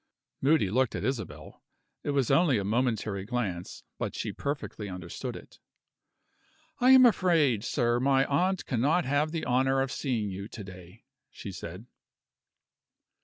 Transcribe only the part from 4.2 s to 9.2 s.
perfectly understood it. "I am afraid, sir, my aunt cannot